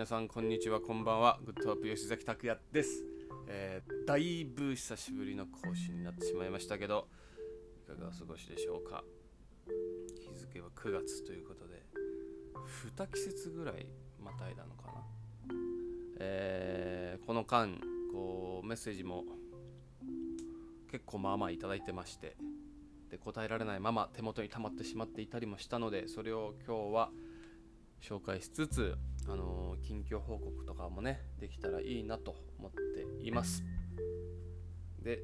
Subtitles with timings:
[0.00, 1.38] 皆さんこんにちはこんばんは。
[1.44, 3.04] グッドアップ吉崎拓也です、
[3.46, 7.06] えーだいぶ久しぶりの更新になってしまいましたけど
[7.84, 9.04] いかがお過ごしでしょうか？
[10.32, 11.82] 日付は9月ということで
[12.96, 13.88] 2季節ぐらい
[14.18, 15.04] またいだのかな、
[16.18, 17.78] えーこの間
[18.10, 19.24] こうメッセージも
[20.90, 22.38] 結構まあまあいただいてまして
[23.10, 27.10] で答えられないまま手元に溜まってしまっていたりもしたのでそれを今日は
[28.00, 28.96] 紹介しつつ、
[29.28, 33.64] あのー近況報告とかもねできたらいいなと思っています。
[35.02, 35.22] で、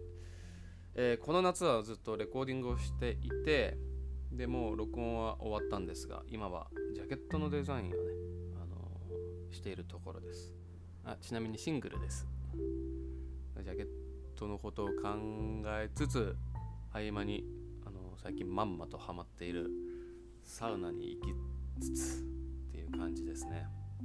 [0.95, 3.77] えーこの夏はずっとレコーディングをしていて
[4.33, 7.95] でもう録音は終わったんですが今はジャケットのデザインをね、
[8.62, 10.52] あのーしているところです。
[11.05, 12.27] あちなみにシングルです。
[13.63, 13.87] ジャケッ
[14.37, 14.93] トのことを考
[15.66, 16.37] えつつ
[16.93, 17.45] 合間に、
[17.87, 19.71] あの最近まんまとハマっている
[20.45, 21.35] サウナに行き
[21.80, 22.35] つつ
[22.92, 23.66] う感じですね。
[24.02, 24.04] う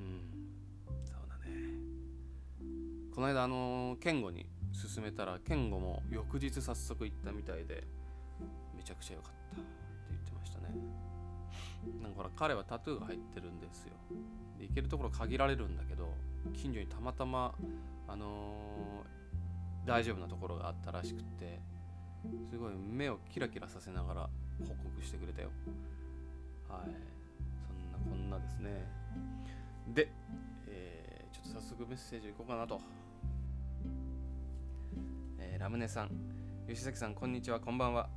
[0.00, 0.20] ん。
[1.04, 1.52] そうだね。
[3.14, 7.84] この間あの健吾に勧めたら健吾も翌日早速行ったみたいで
[8.76, 9.70] めちゃくちゃ良かったって
[10.10, 10.74] 言ってましたね。
[12.02, 13.94] なんかほら彼はタトゥーが入ってるんですよ。
[14.58, 16.08] で行けるところ限られるんだけど
[16.52, 17.54] 近所にたまたま
[18.08, 19.14] あのー
[19.86, 21.60] 大丈夫なところがあったらしくて
[22.50, 24.30] すごい目をキラキラさせながら
[24.66, 25.50] 報告してくれたよ。
[26.68, 27.13] はい。
[28.08, 28.86] こんなですね。
[29.88, 30.08] で、
[30.68, 32.80] えーちょっと早速メッセージいこうかなと、
[35.38, 36.10] えーラムネさん
[36.68, 38.08] 吉崎さんこんにちはこんばんは。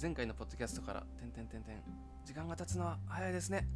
[0.00, 1.82] 前回のポッドキャストからてんてんてんてん。
[2.24, 3.66] 時間が経つのは早いですね。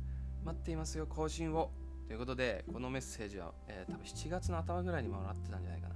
[0.45, 1.71] 待っていますよ更新を。
[2.07, 5.95] ということでこのメッセージは、えー多分7月の頭ぐらいにもらってたんじゃないかな、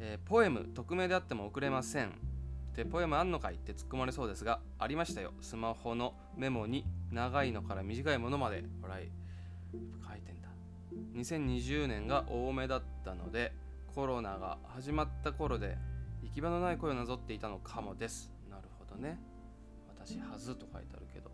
[0.00, 2.12] えーポエム匿名であっても送れません。
[2.74, 3.54] でポエムあんのかい？
[3.54, 5.32] って突っ込まれそうですがありましたよ。
[5.40, 9.10] スマホのメモに長いのから短いものまで笑い。
[9.72, 9.78] 書
[10.16, 10.48] いてんだ
[11.14, 13.52] 2020年が多めだったので
[13.94, 15.76] コロナが始まった頃で
[16.22, 18.30] 行き場のない声をなぞっていたのかもです。
[18.50, 19.18] なるほどね。
[19.88, 21.30] 私はずと書いてあるけど。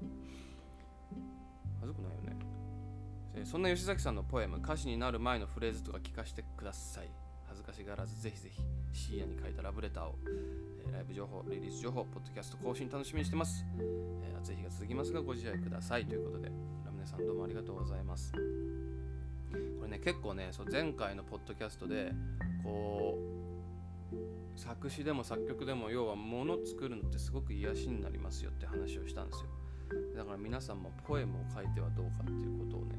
[1.80, 3.44] はずくないよね。
[3.44, 7.10] そんな吉崎さんのポエム歌詞になる前のフレーズとか聞かせてください。
[7.58, 10.14] 恥ずかしがらずぜひぜひ深夜に書いたラブレターを、
[10.80, 13.64] えーライブ情報リリース情報ポッドキャスト更新楽しみにしてます、
[14.22, 16.06] えー暑い日が続きますがご自愛ください。
[16.06, 16.46] ということで
[16.84, 18.32] ラムネさんどうもありがとうございます。
[18.32, 18.38] こ
[19.82, 22.12] れね結構ねそう前回のポッドキャストで
[22.62, 23.18] こ
[24.12, 29.50] う作詞でも作曲でも要は物作るのってすごく癒しになりますよって話をしたんですよ。
[30.16, 32.94] だから皆さんもポエムを書いてはどうかっていうことをね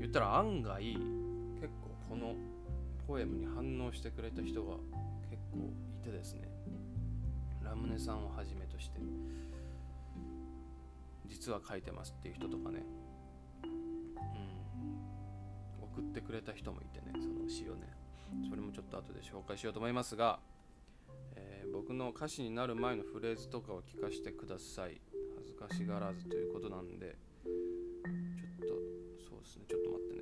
[0.00, 2.34] 言ったら案外結構この
[3.06, 4.74] ポエムに反応してくれた人が
[5.30, 5.58] 結構
[6.00, 6.48] いてですね。
[7.62, 9.00] ラムネさんをはじめとして
[11.26, 12.82] 実は書いてますっていう人とかね、
[13.64, 13.70] うん、
[15.82, 17.88] 送ってくれた人もいてねその詩をね。
[18.48, 20.40] それもちょっと後で紹介しようと思いますが、
[21.36, 25.00] えー僕の歌詞になる前のフレーズとかを聞かせてください。
[25.36, 27.16] 恥ずかしがらずということなんで
[28.62, 28.78] ちょっ
[29.18, 29.64] とそうですね。
[29.68, 30.13] ちょっと待って。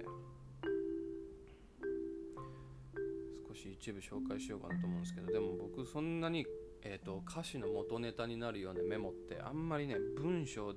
[3.62, 6.44] し一部紹介しようかなと思うんですけどでも僕そんなに、
[6.82, 10.74] えー、と歌詞の元ネタになるようなメモってあんまりね文章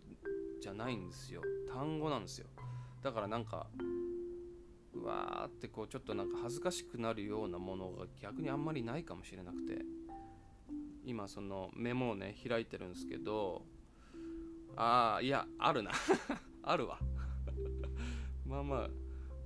[0.61, 1.41] じゃないんですよ。
[1.71, 2.47] 単語なんですよ。
[3.03, 3.67] だからなんか
[4.93, 9.81] うわーってこうちょっとなんか恥ずかしくなるようなものが逆にあんまりないかもしれなくて。
[11.07, 13.61] 今そのメモをね開いてるんですけど
[14.75, 15.91] ああいやあるな。
[16.63, 16.99] あるわ。
[18.45, 18.89] まあまあ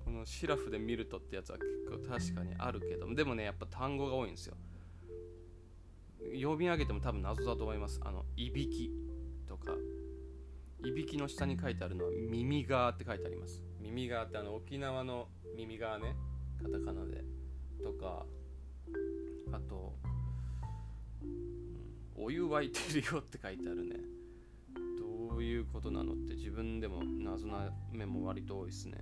[0.10, 4.56] このシラフで見るとってやつは結構確かにあるけどでもねやっぱ単語が多いんですよ。
[6.34, 8.00] 読み上げても多分謎だと思います。
[8.04, 8.92] あのいびき
[9.48, 9.74] とか。
[10.84, 13.62] いびきの下に書いてあるのは耳側って書いてあります。
[13.80, 16.16] 耳側ってあの沖縄の耳側ね。
[16.58, 17.24] カタカナで。
[17.84, 18.26] とか。
[19.52, 19.94] あと、
[22.16, 23.96] お湯沸いてるよって書いてあるね。
[25.30, 28.98] どういうことなのって自分でも謎な面も割と多いですね。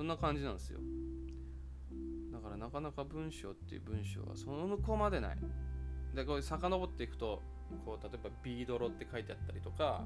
[0.00, 0.80] そんな感じなんですよ。
[2.32, 5.38] だからなかなか文章っていう文章はその向こうまでない。
[6.14, 7.42] でこう遡っていくと
[7.84, 10.02] こう例えば「ビードロ」って書いてあったりとか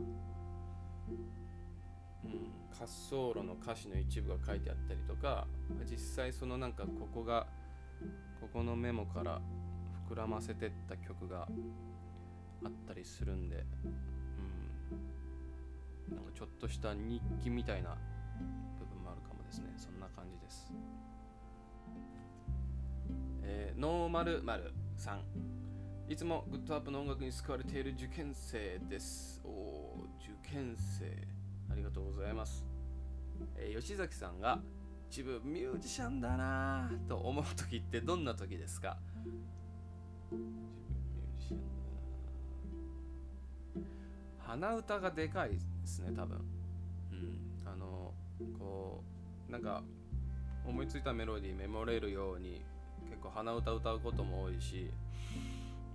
[2.24, 2.32] うん、
[2.72, 5.46] 滑走路の歌詞の一部が書いてあったりとか
[5.88, 7.46] 実際そのなんかここが
[8.40, 9.40] ここのメモから
[10.10, 11.46] 膨らませてった曲が
[12.64, 13.64] あったりするんで、
[16.08, 17.96] うん、なんかちょっとした日記みたいな
[19.44, 19.72] ですね。
[19.76, 20.72] そんな感じです、
[23.42, 25.22] えーノーマルマルさん。
[26.08, 29.40] いつもグッドアップの音楽に救われている受験生です。
[29.44, 31.26] おお受験生。
[31.70, 32.64] ありがとうございます、
[33.56, 34.60] えー吉崎さんが
[35.10, 38.98] 一部ミュージシャンだなぁと思う時ってどんな時ですか？
[40.30, 41.64] 一部ミュージシャンだ
[44.38, 46.38] 鼻歌がでかいですね多分。
[47.12, 47.38] うん。
[47.66, 48.12] あの
[48.58, 49.13] こう
[49.54, 49.84] なんか
[50.66, 52.60] 思いついたメロディーメモれるように
[53.08, 54.90] 結構鼻歌歌うことも多いし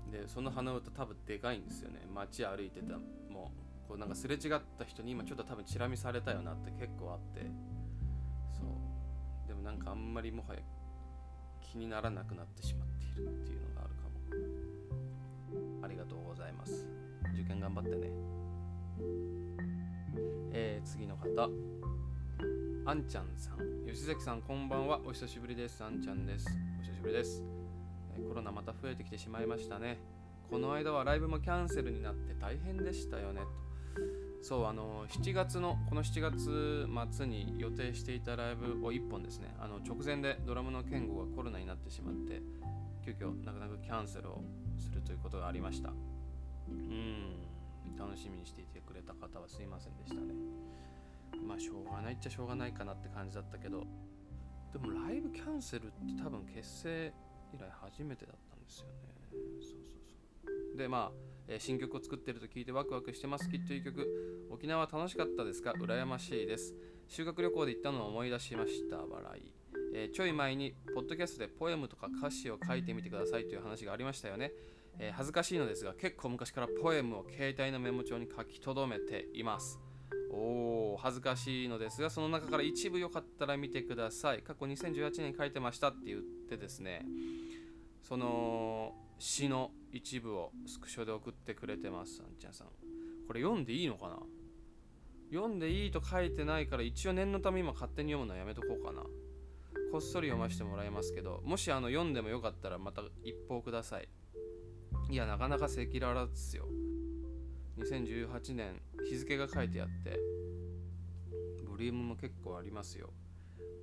[0.09, 1.99] でその鼻歌多分でかいんですよね。
[2.15, 2.93] 街歩いてた
[3.29, 3.51] も
[3.85, 7.41] うこうなんかすれ違った人に今ちょっと多分チラ見されたよなって結構あって。
[8.53, 9.47] そう。
[9.47, 10.61] でもなんかあんまりもはや
[11.61, 14.03] 気にならなくなってしまっているっていうのがあるか
[15.81, 15.85] も。
[15.85, 16.87] ありがとうございます。
[17.33, 18.09] 受験頑張ってね。
[20.53, 21.98] えー、次の方。
[22.85, 23.85] あんちゃんさん。
[23.87, 24.99] 吉崎さんこんばんは。
[25.05, 25.83] お久しぶりです。
[25.83, 26.47] あんちゃんです。
[26.79, 27.43] お久しぶりです。
[28.27, 29.97] コロナまた増えてきてしまいましたね。
[30.49, 33.41] この間はライブもキャンセルになって大変でしたよね。
[33.41, 33.47] と
[34.41, 39.53] そうあの7月のこの7月末に予定していたライブを1本ですね。
[39.59, 42.41] あの直前でドラムの健吾がコロナになってしまって
[43.05, 44.41] 急遽なかなかキャンセルを
[44.77, 45.89] するということがありました。
[46.69, 47.49] うん。
[47.97, 50.33] 楽しみにしていてくれた方はすいませんでしたね。
[51.37, 53.85] まあしょうがないっちゃしょうがないかなって感じだったけど
[54.71, 55.93] でもライブキャンセルって
[56.23, 57.13] 多分結成
[57.53, 58.93] 以来初めてだったんですよね。
[59.31, 60.77] そうそうそう。
[60.77, 61.11] でまあ、
[61.47, 64.47] えー、新曲を作ってると聞いてワクワクしてますきっという曲。
[64.51, 65.73] 沖縄楽しかったですか？
[65.79, 66.75] 羨ましいです。
[67.07, 68.97] 修学旅行で行ったのを思い出しました。
[68.97, 69.53] 笑い、
[69.95, 74.51] えー、ちょい前にポッドキャストでポエムとか歌詞を書いてみてくださいという話がありましたよね、
[74.99, 79.79] えー、恥ずかしいのですが結構昔からポエムを携帯のメモ帳に書き留めています。
[80.31, 84.43] おお恥ずかしいのですがその中から一部よかったら見てください。
[84.43, 87.05] 過去2018年書いてましたって言ってですね
[88.03, 92.67] その詩の一部をスクショで送ってくれてますあんちゃんさん。
[93.27, 94.17] これ読んでいいのかな？
[95.31, 99.03] 読んでいいと書いてないから一応念のため今勝手に読むのはやめとこうかな。
[99.91, 104.09] こっそり読ませてもらいますけどもしあの読んでもよかったらまた一報ください。
[105.09, 106.67] いやなかなか赤裸々ですよ。
[107.79, 110.19] 2018年日付が書いてあって
[111.65, 113.09] ボリュームも結構ありますよ。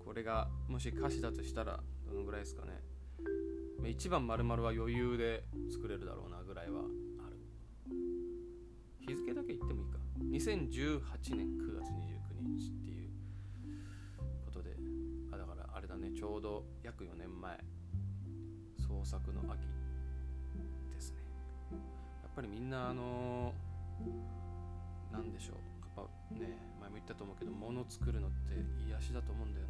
[0.04, 2.82] これがもし歌詞だとしたらどのぐらいですかね。
[3.82, 6.82] 1番丸々は余裕で作れるだろうなぐらいは
[7.26, 7.36] ある。
[9.00, 9.98] 日付だけ言ってもいいか。
[10.18, 11.96] 2018年9月29
[12.42, 13.10] 日っていう
[14.44, 14.76] ことで。
[15.32, 16.10] あだからあれだね。
[16.10, 17.58] ちょうど約4年前
[18.86, 19.60] 創作の秋
[20.94, 21.18] ですね。
[21.72, 23.54] やっぱりみんなあの
[25.12, 25.56] 何でしょう。
[25.98, 28.54] やっぱね前も言ったと思うけど物作るのって
[28.88, 29.66] 癒しだと思うんだよ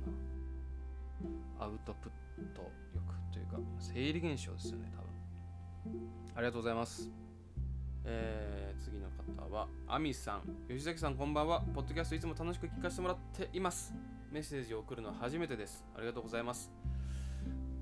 [1.59, 1.65] な。
[1.65, 2.13] アウトプッ
[2.55, 5.09] ト欲というか生理現象ですよね多分。
[6.35, 7.11] ありがとうございます。
[8.05, 10.43] えー、次の方はアミさん。
[10.69, 11.61] 吉崎さんこんばんは。
[11.75, 13.95] ポッドキャストいつも楽しく聞かせてもらっています。
[14.31, 15.85] メッセージを送るのは初めてです。
[15.97, 16.71] ありがとうございます。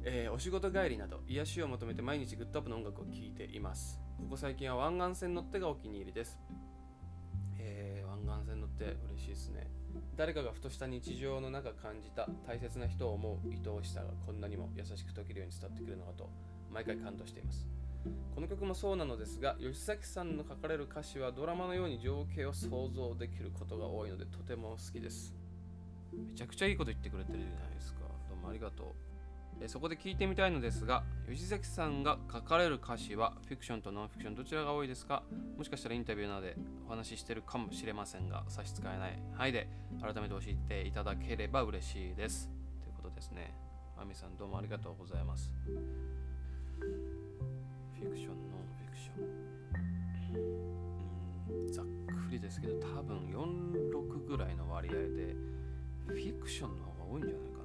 [0.04, 4.03] えー、お仕事帰りなど癒しを求めて毎日グッドアップの音楽を聴いています。
[4.18, 6.38] ここ最近は湾岸線乗ってがお気に入りです。
[7.58, 9.70] えー、湾岸線乗って嬉しいですね。
[10.16, 16.30] 誰かがふとした日常の中感じた大切な人を思う愛おしさがこんなにも優しく解けるように伝わってくるのかと
[16.72, 17.66] 毎回感動しています。
[18.34, 25.34] この曲もそうなのですが吉崎さんの書かれる歌詞はドラマのように情景を想像できることが多いのでとても好きです。
[26.12, 28.00] めちゃくちゃいいこと言ってくれてるじゃないですか。
[28.28, 29.13] どうもありがとう。
[29.66, 35.22] そこで聞いてみたいのですが吉崎さんが書かれる歌詞はフィクションとノンフィクションどちらが多いですか？
[35.56, 36.56] もしかしたらインタビューなどで
[36.86, 39.18] お話ししてるかもしれませんが差し支えない。
[39.32, 39.68] 範囲で
[40.02, 42.50] 改めて教えていただければ嬉しいです。
[42.82, 43.54] ということですね。
[43.96, 45.50] マミさんどうもありがとうございます。
[46.78, 49.22] フィクションノンフィクショ
[51.70, 51.72] ン。
[51.72, 55.34] ざっくりですけど多分46ぐらいの割合で
[56.06, 57.64] フィクションの方が多いんじゃないかな。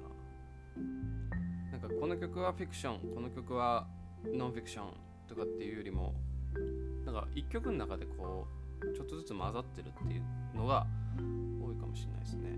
[1.80, 3.86] かこの曲はフィクションこの曲は
[4.24, 4.92] ノンフィクション
[5.28, 6.14] とかっていうよりも
[7.04, 8.46] なんか一曲の中でこ
[8.82, 10.86] うちょっとずつ混ざってるっていうのが
[11.18, 12.50] 多いかもしれないですね。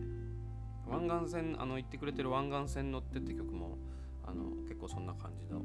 [0.87, 3.79] 湾岸線あの言ってくれてる湾岸線乗ってって曲も
[4.25, 5.57] あの結構そんな感じだ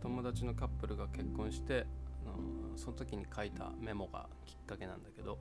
[0.00, 1.86] 友達のカップルが結婚して
[2.24, 5.38] あのその時に書いたメモがきっかけなんだけど、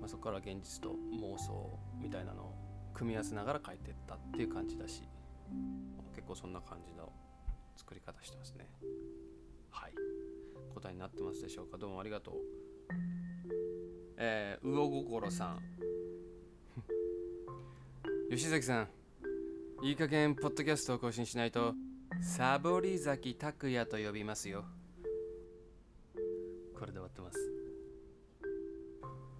[0.00, 2.54] まあ、そこから現実と妄想みたいなのを
[2.94, 5.02] 組み合わせながら書いてったっていう感じだし。
[6.14, 7.12] 結構そんな感じの
[7.76, 8.68] 作り方してますね。
[9.70, 9.94] はい。
[10.74, 11.78] 答えになってますでしょうか？
[11.78, 12.34] どうもありがとう。
[14.16, 15.60] えー、魚心さん。
[18.30, 18.88] 吉崎さん。
[19.82, 21.74] いい加減ポッドキャストを更新しないと
[22.22, 24.64] サボり崎拓也と呼びますよ。
[26.78, 27.38] これで終わってます。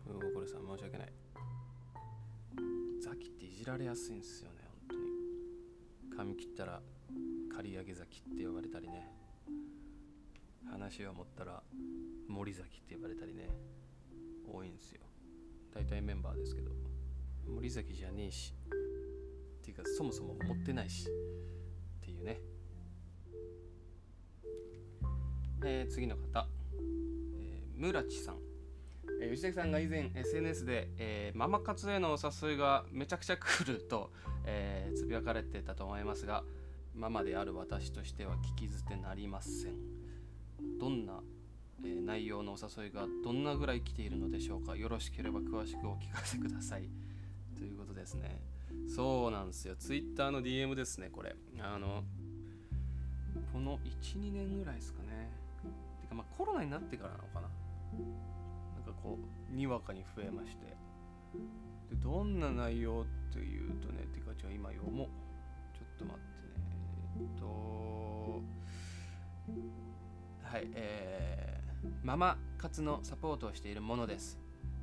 [0.06, 1.12] 魚心さん申し訳ない。
[3.00, 4.53] ザキっていじられやすいんですよね。
[6.24, 6.80] 髪切ったら
[7.54, 9.06] 刈り上げ崎って呼ばれたりね。
[10.72, 11.62] 話を持ったら
[12.28, 13.50] 森崎って呼ばれたりね。
[14.50, 15.02] 多いんですよ。
[15.74, 16.70] 大体メンバーですけど。
[17.46, 18.54] 森崎じゃねえし。
[19.58, 21.10] っていうかそもそも持ってないしっ
[22.00, 22.40] ていうね。
[25.62, 26.48] えー、次の方、
[27.36, 28.38] えー、村地さん、
[29.20, 34.10] え、吉崎さんが以前 SNS で、えー、ママ活へのお誘いがめちゃくちゃ来ると、
[34.44, 36.44] えー、つぶやかれてたと思いますが
[36.94, 39.74] ママである私としては聞き捨てなりません。
[40.78, 41.20] どんな、
[41.84, 44.76] えー、内容のお誘いがどんなぐらい来ているのでしょうか。
[44.76, 46.88] よろしければ詳しくお聞かせください。
[47.56, 48.40] ということですね。
[48.86, 49.74] そうなんですよ。
[49.76, 51.34] Twitter の DM ですねこれ。
[51.60, 52.04] あの
[53.52, 55.30] この12年ぐらいですかね。
[56.00, 57.48] てかまあコロナになってからなのかな。
[59.02, 59.18] こ
[59.52, 60.76] うにわかに増えまして。
[61.90, 65.08] でどんな内容っていうとねてかじゃあ今読もう。
[65.76, 66.64] ちょっと待ってね。
[67.20, 68.42] えっと
[70.42, 74.38] はいえー、ママ活のサポートをしているものです。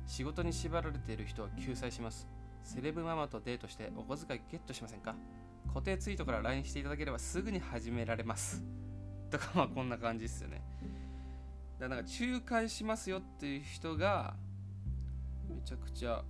[0.06, 2.28] 仕事に縛られている人を救済します。
[2.62, 5.14] セレブママとデートしてお小遣いゲットしませんか？
[5.68, 8.62] 固定ツイートから LINE していただければすぐに始められます。
[9.30, 10.62] とかまあこんな感じですよね。
[11.82, 14.36] だからなんか仲介しますよっていう人が
[15.48, 16.22] めちゃくちゃ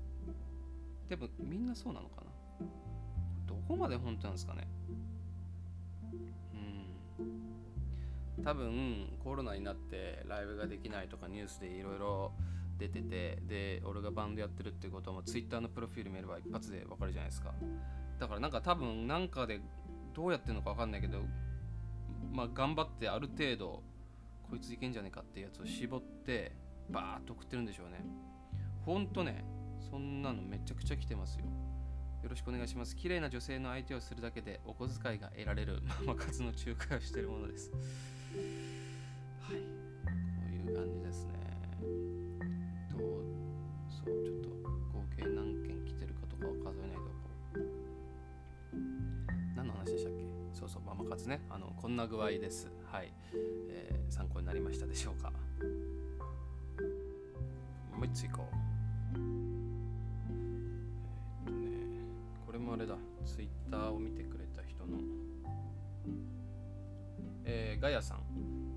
[1.11, 2.66] でもみんなそうなのかな。
[3.47, 4.66] どこまで本当なんですかね。
[7.18, 7.23] う
[8.40, 8.42] ん。
[8.42, 12.32] 多分コロナになってライブができないとかニュースでいろいろ
[12.78, 17.52] 出ててで俺がバンドやってるってことも Twitter のプロフィール見れば一発でわかるじゃないですか。
[18.18, 19.61] だからなんか多分なんかで
[20.14, 21.21] どうやってるのかわかんないけど
[22.32, 23.82] まあ頑張ってある程度
[24.52, 26.52] こいついけんじゃねえかっていうやつを絞って
[26.90, 28.04] バーッと送ってるんでしょうね。
[28.85, 29.42] ほんとね
[29.90, 31.47] そんなのめちゃくちゃ来てますよ。
[32.23, 32.94] よろしくお願いします。
[32.94, 35.80] 綺麗な女性の相手をするだけでお小遣いが得られる。
[36.06, 37.73] ママ活の仲介をしているものです。
[39.40, 39.56] はい。
[39.56, 39.62] こ
[40.47, 41.32] ういう感じですね。
[42.90, 43.00] どう
[43.88, 47.09] そうちょっと合計何件来てるかとかを数えないとこ
[47.54, 48.76] う。
[49.56, 50.18] 何の話でしたっけ？
[50.52, 51.40] そうそうママ活ね。
[51.49, 52.71] あのこんな具合です。
[52.93, 53.11] はい、
[53.71, 55.33] えー、参考になりましたでしょうか？
[57.97, 58.47] もう一ついこう。
[61.47, 61.69] えー、とね
[62.45, 62.95] これもあれだ。
[63.25, 64.99] ツイッターを見てくれた人の。
[67.47, 68.19] えー、ガヤさん。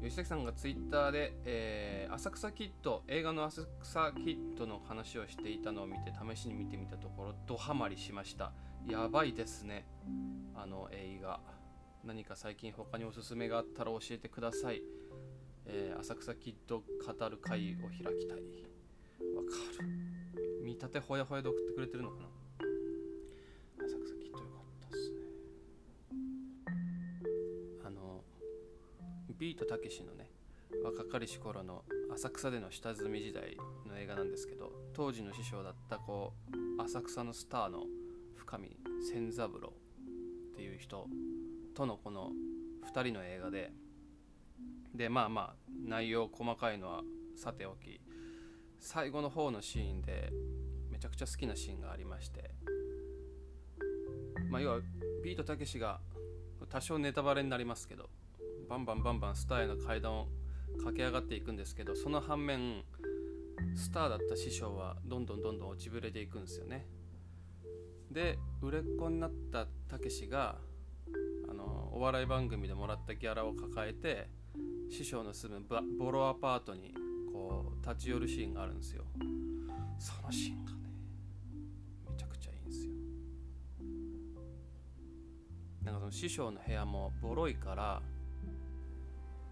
[0.01, 8.53] 吉崎さんがツイッターで、えー、浅草キッド映画の浅草キッドの話をしていたのを見て試しに見てみたところドハマりしました。
[8.87, 9.85] やばいですね。
[10.55, 11.41] あの映画。
[12.05, 14.83] 何か最近他におすすめがあったら教えてください、
[15.65, 18.37] えー、浅草キッド語る会を開きたい。
[19.35, 19.49] わか
[19.81, 19.89] る。
[20.63, 23.85] 見立てほやほやで送ってくれてるのかな。
[23.85, 25.17] 浅草キッドよかったっすね。
[27.83, 28.23] あの
[29.39, 30.29] ビートたけしのね
[30.83, 33.57] 若かりし頃の浅草での下積み時代
[33.87, 36.33] の映画なんですけど当時の師匠だったこ
[36.77, 37.85] う浅草のスターの
[38.35, 38.77] 深見
[39.11, 39.73] 千三郎
[40.53, 41.07] っていう人
[41.75, 42.31] とのこの
[42.91, 43.71] 2人の映画で
[44.95, 45.55] でまあまあ
[45.85, 47.01] 内容細かいのは
[47.35, 47.99] さておき
[48.79, 50.31] 最後の方のシーンで
[50.89, 52.51] めちゃくちゃ好きなシーンがありまして
[54.49, 54.79] まあ要は
[55.23, 55.99] ビートたけしが
[56.69, 58.09] 多少ネタバレになりますけど
[58.69, 60.27] バンバンバンバンスターへの階段を
[60.77, 62.83] 駆け上がっていくんですけどその反面
[63.75, 66.85] スターだった師匠はどんどんどんどん落ちぶれていくんですよね。
[68.11, 70.57] で売れっ子になったたけしが
[71.95, 74.27] お笑い番組でもらったギャラを抱えて
[74.91, 75.65] 師匠の住む
[75.97, 76.93] ボロアパートに
[77.31, 79.05] こう立ち寄るシーンがあるんですよ。
[79.97, 80.77] そのシーンがね
[82.09, 82.91] めちゃくちゃいいんですよ。
[85.85, 88.01] なんかその師匠の部屋もボロいから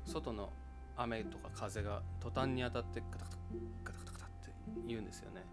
[0.04, 0.52] 外の
[0.98, 3.38] 雨とか風が途端に当たってガタガタ
[3.86, 4.52] ガタガタガタって
[4.86, 5.46] 言うんですよね。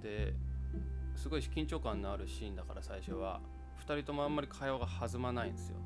[0.00, 0.32] で
[1.16, 3.42] すごい緊張感のあるシーンだから最初は
[3.86, 5.76] 2人ともあんまり会話が弾まないんですよ。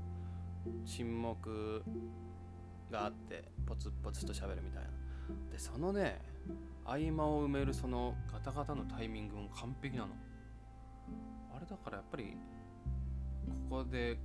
[0.85, 1.83] 沈黙
[2.91, 4.89] があってポツポツと喋るみたいな。
[5.51, 6.21] でそのね
[6.85, 10.15] 合間を埋めるそのガタガタのタイミングも完璧なの。
[11.55, 12.37] あれだからやっぱり
[13.71, 14.19] ここで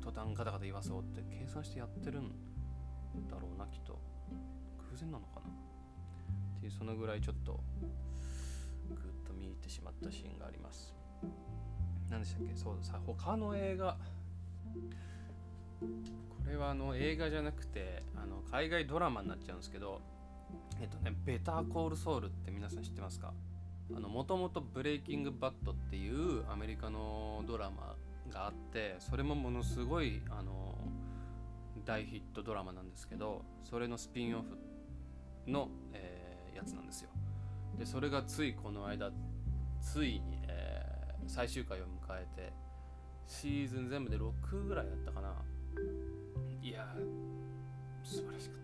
[0.00, 2.30] 途端ガタガタ言わそうって計算してやってるん
[3.28, 3.98] だろうなきっと。
[4.90, 5.40] 偶然なのかな。
[5.40, 7.60] っていうそのぐらいちょっと
[8.88, 10.94] グッと見入ってしまったシーンがあります。
[12.10, 12.54] 何でしたっけ？
[12.56, 13.96] そうさ他の映画。
[15.80, 15.86] こ
[16.46, 20.00] れはあの映画じゃなくてあの海外ドラマになっちゃうんですけど
[20.80, 23.32] えっとねベターコールソウルって皆さん知ってますか？
[23.90, 27.96] もともとブレイキングバットっていうアメリカのドラマ
[28.32, 30.78] があってそれもものすごいあの
[31.84, 34.58] 大ヒットドラマなんですけどそれのスピンオフ
[35.50, 37.10] の、えー、やつなんですよ。
[37.78, 39.10] でそれがついこの間
[39.80, 42.52] ついに、えー、最終回を迎えて
[43.26, 45.34] シーズン全部で6ぐらいやったかな。
[46.62, 46.94] いや
[48.02, 48.58] 素晴らしかっ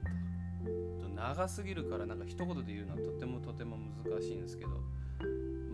[1.05, 1.09] た。
[1.17, 4.71] 長すぎるからなんか一言で言うのはとてもとても難しいんですけど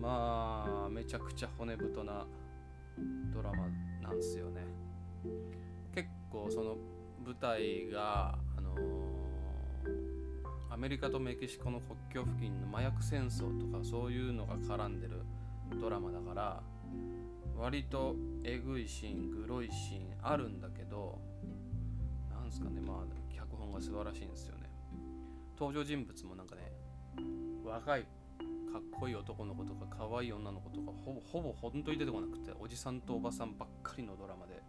[0.01, 2.27] まあめちゃくちゃ骨太な
[3.33, 3.67] ドラマ
[4.03, 4.63] なんですよね。
[5.95, 6.77] 結構その
[7.25, 15.23] 舞台があのー、アメリカとメキシコの国境付近の麻薬戦争とかそういうのが絡んでる
[15.81, 16.63] ドラマだから
[17.57, 21.21] 割とえぐいシーングロいシーンあるんだけど
[22.31, 24.71] なんすかねまあ脚本が素晴らしいんですよね。
[25.59, 26.73] 登場人物もなんかね
[27.65, 34.63] 若いかっこいい男の子とか可愛い女の子とかほぼほぼ本当に出てこなくておじさんとおばさんばっかりのドラマで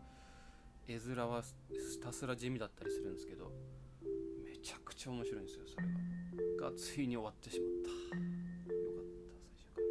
[0.88, 3.52] 絵面はひたすら地味だったりするんですけど
[4.46, 6.70] めちゃくちゃ面白いんですよそれが。
[6.70, 7.90] がついに終わってしまった。
[7.90, 9.82] よかった最初か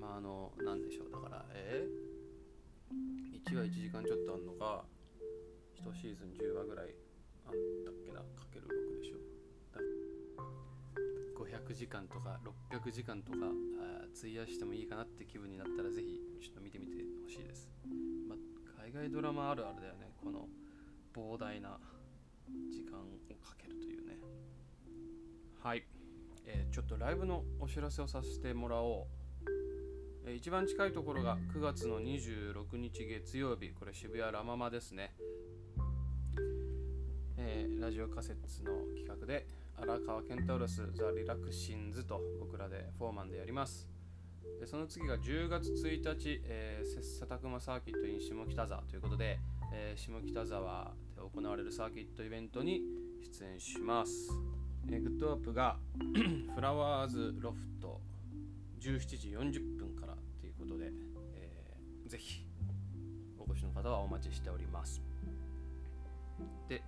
[0.00, 1.09] らまああの何でしょう、
[1.70, 4.82] 1話1時間ちょっとあんのが
[5.78, 6.94] 1シーズン10話ぐらい
[7.46, 7.52] あっ
[7.84, 8.18] たっけな？
[8.20, 9.16] かける6でしょ。
[11.38, 13.38] 500時間とか600時間とか
[14.18, 17.68] 費やしてもいいかなって気分になったらぜひちょっと見てみてほしいです。
[18.28, 18.34] ま
[18.82, 20.12] 海外ドラマあるあるだよね。
[20.22, 20.48] この
[21.14, 21.78] 膨大な
[22.70, 23.02] 時間を
[23.42, 24.18] かけるというね。
[25.62, 25.84] はい、
[26.46, 29.06] えー、ちょっとライブのお知らせをさせてもらおう、
[30.26, 33.70] えー、一番近いところが9月の26日月曜日。
[33.70, 35.14] これ渋谷ラママですね。
[37.38, 39.46] えー、ラジオカセッツの企画で
[39.76, 43.88] 荒川ケンタウロスザ・リラクシンズと僕らでフォーマンでやります。
[44.58, 49.38] でその次が10月1日、えー、切磋琢磨サーキット in 下北沢ということで、
[49.72, 52.82] えー、下北沢で行われるサーキットイベントに
[53.22, 54.30] 出演します。
[54.90, 55.78] えー、 GOODWARP が
[56.54, 58.00] フラワーズロフト
[58.80, 59.89] 17時40分
[60.60, 60.92] ことで、
[61.34, 62.44] えー、ぜひ
[63.38, 65.02] お越しの方はお待ちしております。
[66.68, 66.82] で、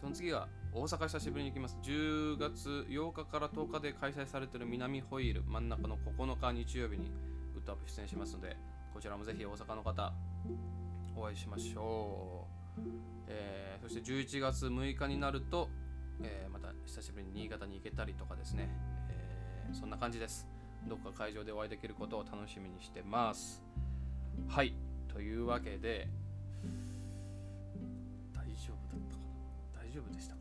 [0.00, 1.78] その次が大阪久しぶりに行きます。
[1.82, 7.10] 10月8日から10日で開催されている南ホイール真ん中の9日日曜日に
[7.54, 8.56] グッドアップ出演しますので、
[8.92, 10.12] こちらもぜひ大阪の方、
[11.16, 12.46] お会いしましょ
[12.78, 12.80] う。
[13.28, 15.70] えー、そして11月6日になると、
[16.22, 18.68] えー、また久しぶりに新潟に行けたりとかですね、
[19.08, 20.46] えー、そんな感じです。
[20.88, 23.62] どっか会場でお会いできることを楽しみにしてます。
[24.48, 24.74] はい、
[25.08, 26.08] というわけで、
[28.32, 29.22] 大丈夫だったか
[29.76, 29.82] な？
[29.82, 30.40] 大丈夫でしたか？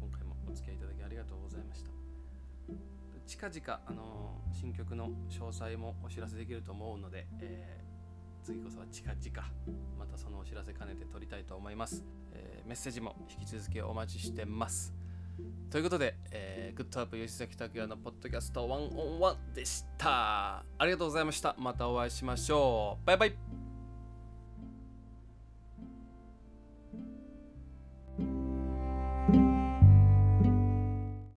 [0.00, 1.90] 今回もお付き合いいただきありがとうございました。
[3.26, 9.18] 近々あの新曲の詳細もお知らせできると思うので、えー、次こそは近々
[9.98, 12.04] またそのお知らせ兼ねて撮りたいと思います、
[12.34, 15.01] えー、メッセージも引き続きお待ちしてます。
[15.70, 20.64] ということで、えー、グッドアップ吉崎拓也のポッドキャストワンオンワンでした。
[20.78, 21.54] ありがとうございました。
[21.58, 23.06] またお会いしましょう。
[23.06, 23.61] バイバイ。